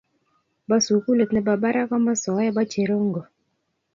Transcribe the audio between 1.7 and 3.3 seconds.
komosoe bo cherongo.